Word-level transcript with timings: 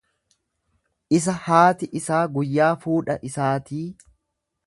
isa 1.17 1.35
haati 1.49 1.89
isaa 2.01 2.23
guyyaa 2.37 2.71
fuudha 2.85 3.19
isaatii, 3.31 3.85